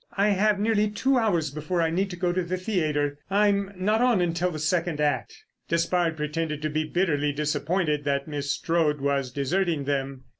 "I 0.17 0.29
have 0.29 0.59
nearly 0.59 0.89
two 0.89 1.19
hours 1.19 1.51
before 1.51 1.79
I 1.79 1.91
need 1.91 2.19
go 2.19 2.33
to 2.33 2.41
the 2.41 2.57
theatre. 2.57 3.19
I'm 3.29 3.71
not 3.75 4.01
on 4.01 4.19
until 4.19 4.49
the 4.49 4.57
second 4.57 4.99
act." 4.99 5.43
Despard 5.69 6.17
pretended 6.17 6.63
to 6.63 6.71
be 6.71 6.85
bitterly 6.85 7.31
disappointed 7.31 8.03
that 8.05 8.27
Miss 8.27 8.49
Strode 8.49 8.99
was 8.99 9.29
deserting 9.29 9.83
them. 9.83 10.23